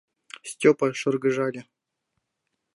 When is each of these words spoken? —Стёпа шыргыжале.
—Стёпа 0.49 0.87
шыргыжале. 0.99 1.61